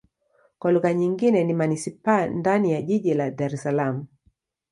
Kwa 0.59 0.71
lugha 0.71 0.93
nyingine 0.93 1.43
ni 1.43 1.53
manisipaa 1.53 2.27
ndani 2.27 2.71
ya 2.71 2.81
jiji 2.81 3.13
la 3.13 3.31
Dar 3.31 3.53
Es 3.53 3.63
Salaam. 3.63 4.05